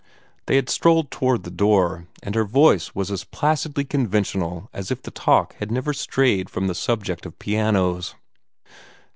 They 0.47 0.55
had 0.55 0.67
strolled 0.67 1.11
toward 1.11 1.43
the 1.43 1.51
door, 1.51 2.07
and 2.23 2.33
her 2.33 2.43
voice 2.43 2.95
was 2.95 3.11
as 3.11 3.23
placidly 3.23 3.83
conventional 3.85 4.67
as 4.73 4.89
if 4.89 5.03
the 5.03 5.11
talk 5.11 5.53
had 5.57 5.69
never 5.71 5.93
strayed 5.93 6.49
from 6.49 6.65
the 6.65 6.73
subject 6.73 7.23
of 7.23 7.37
pianos. 7.37 8.15